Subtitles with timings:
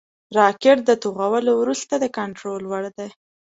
[0.37, 3.09] راکټ د توغولو وروسته د کنټرول وړ دی